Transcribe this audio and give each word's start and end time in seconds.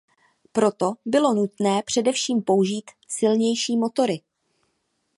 Proto 0.51 0.93
bylo 1.05 1.33
nutné 1.33 1.83
především 1.85 2.41
použít 2.41 2.91
silnější 3.07 3.77
motory. 3.77 4.21